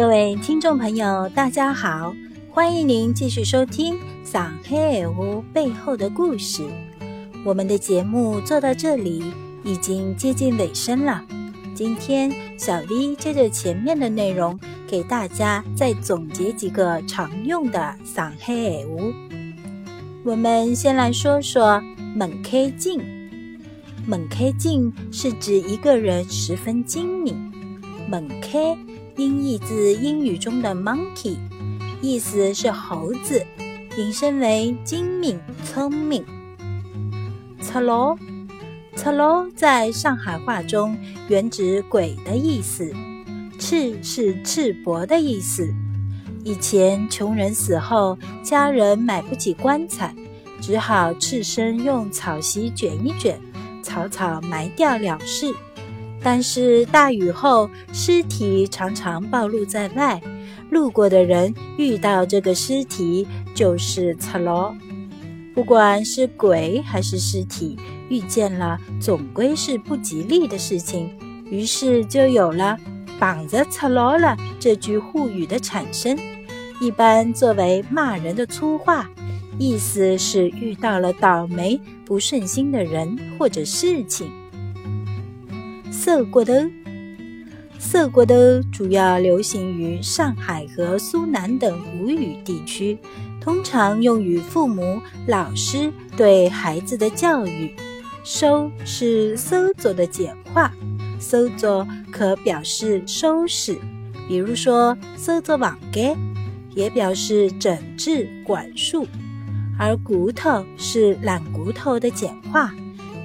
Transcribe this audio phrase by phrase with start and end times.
[0.00, 2.16] 各位听众朋友，大家好！
[2.48, 6.62] 欢迎您继续收听《上海屋背后的故事》。
[7.44, 9.22] 我们的节目做到这里
[9.62, 11.22] 已经接近尾声了。
[11.74, 14.58] 今天小 V 接着前面的内容，
[14.88, 18.54] 给大家再总结几个常用的上海
[18.86, 19.12] 屋。
[20.24, 21.78] 我们先来说说
[22.16, 23.02] “门开镜”。
[24.08, 27.52] 门开镜是指一个人十分精明。
[28.08, 28.74] 门开
[29.16, 31.36] 音译自英语中的 monkey，
[32.00, 33.44] 意思是猴子，
[33.96, 36.24] 引申为精明、聪明。
[37.60, 38.16] 赤佬，
[38.96, 40.96] 赤佬在上海话中
[41.28, 42.92] 原指鬼的意思，
[43.58, 45.72] 赤是赤膊的意思。
[46.42, 50.14] 以前穷人死后，家人买不起棺材，
[50.60, 53.38] 只好赤身用草席卷一卷，
[53.82, 55.54] 草草埋掉了事。
[56.22, 60.20] 但是大雨后，尸体常常暴露在外，
[60.70, 64.74] 路过的人遇到这个尸体就是赤佬。
[65.54, 67.76] 不管是鬼还是尸体，
[68.08, 71.10] 遇见了总归是不吉利的事情，
[71.50, 72.78] 于是就有了
[73.18, 76.16] “绑着赤佬了”这句沪语的产生。
[76.80, 79.10] 一般作为骂人的粗话，
[79.58, 84.30] 意思是遇到了倒霉不顺心的人或者事情。
[86.02, 86.54] 色骨头，
[87.78, 88.34] 色骨头
[88.72, 92.96] 主要流行于上海和苏南等吴语地区，
[93.38, 97.76] 通常用于父母、老师对孩子的教育。
[98.24, 100.72] 收是收作的简化，
[101.20, 103.78] 收作可表示收拾，
[104.26, 106.16] 比如说收作房间，
[106.74, 109.06] 也表示整治、管束。
[109.78, 112.72] 而骨头是懒骨头的简化。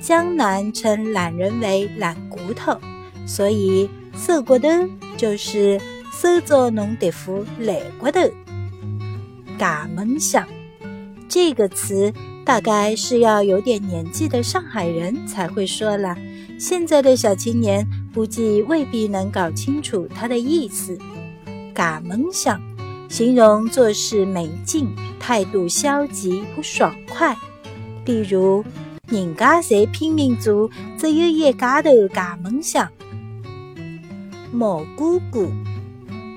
[0.00, 2.78] 江南称懒人为懒骨头，
[3.26, 4.68] 所以瘦骨头
[5.16, 5.80] 就是
[6.12, 8.20] 收作弄得副懒骨头。
[9.58, 10.46] 嘎门响
[11.28, 12.12] 这个词
[12.44, 16.16] 大概是要有点年纪的上海人才会说了，
[16.58, 20.98] 现在的小青年估计未必能搞清楚它的意思。
[21.72, 22.60] 嘎门响
[23.08, 27.36] 形容做事没劲，态度消极不爽快，
[28.04, 28.64] 比如。
[29.12, 32.90] 人家侪拼命做，只有一家头假梦想。
[34.50, 35.52] 毛姑姑，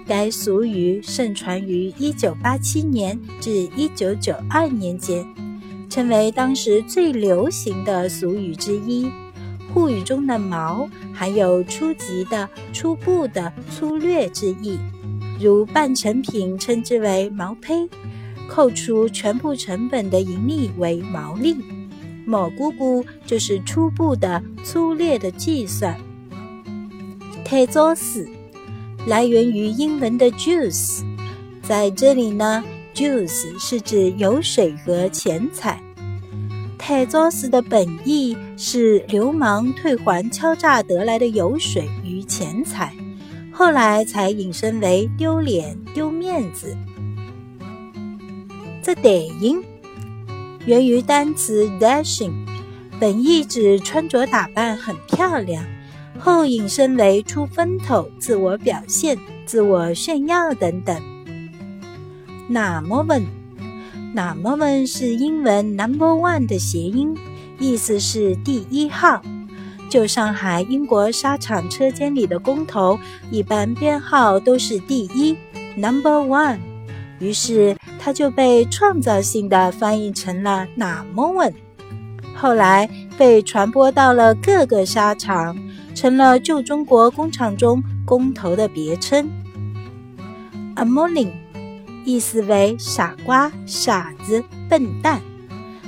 [0.06, 5.26] 该俗语盛传于一九八七年至一九九二年间，
[5.90, 9.10] 成为当时最流行的俗语之一。
[9.74, 14.78] 沪语中的“毛”含有初级的、初步的、粗略之意，
[15.40, 17.90] 如半成品称之为毛坯，
[18.50, 21.56] 扣除全部成本的盈利为毛利。
[22.26, 25.96] 某姑姑就是初步的、粗略的计算。
[27.44, 28.28] 太早死
[29.08, 31.04] 来源于英文的 juice，
[31.62, 35.80] 在这里呢，juice 是指油水和钱财。
[36.78, 42.94] 太早死的本意是流氓退还敲诈得来的油水与钱财，
[43.52, 46.76] 后来才引申为丢脸、丢面子。
[48.84, 49.64] 这对应。
[50.66, 52.34] 源于单词 dashing，
[53.00, 55.64] 本意指穿着打扮很漂亮，
[56.18, 59.16] 后引申为出风头、自我表现、
[59.46, 61.00] 自我炫耀等等。
[62.48, 63.24] 那么问，
[64.14, 67.16] 那么问是英文 number one 的谐音，
[67.60, 69.22] 意思是第一号。
[69.88, 72.98] 就上海英国纱厂车间里的工头，
[73.30, 75.38] 一般编号都是第一
[75.78, 76.58] number one。
[77.20, 77.76] 于是。
[78.06, 81.52] 它就被创造性的翻译成了“哪么问”，
[82.38, 85.58] 后来被传播到了各个沙场，
[85.96, 89.28] 成了旧中国工厂中工头的别称。
[90.76, 91.34] a m o l i n
[92.06, 95.20] 意思为傻瓜、傻子、笨蛋，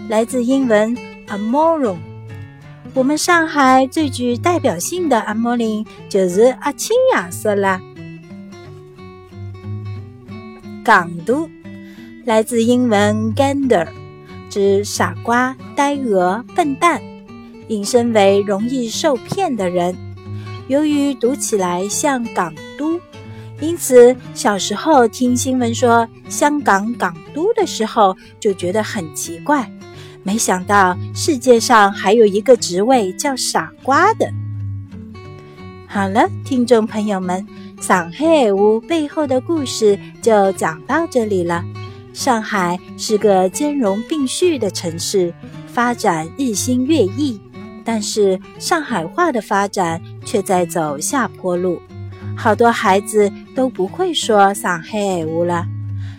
[0.10, 0.98] 来自英文
[1.28, 1.98] amoron。
[2.96, 7.80] 我们上海最具代表性的 a m o l i n 就是阿青亚色啦，
[10.84, 11.48] 港都。
[12.28, 13.88] 来自英文 gander，
[14.50, 17.02] 指傻瓜、呆鹅、笨蛋，
[17.70, 19.96] 引申为容易受骗的人。
[20.68, 23.00] 由于读起来像港都，
[23.62, 29.72] 因此小时候听新闻说香港港都的时候，就觉得很奇怪。
[30.22, 34.30] 没想到世界上还有一个职位叫傻瓜的。
[35.88, 37.48] 好了，听众朋友们，
[37.80, 41.64] 上黑屋背后的故事就讲到这里了。
[42.18, 45.32] 上海是个兼容并蓄的城市，
[45.68, 47.40] 发展日新月异，
[47.86, 51.80] 但是上海话的发展却在走下坡路。
[52.36, 55.68] 好多孩子都不会说上海话了。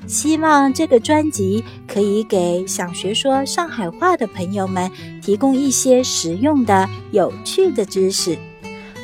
[0.07, 4.89] 希望这个专辑可以给想学说上海话的朋友们
[5.21, 8.39] 提供一些实用的、有趣的知识。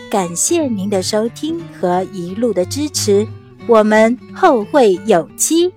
[0.09, 3.27] 感谢您的收听和一路的支持，
[3.67, 5.73] 我们后会有期。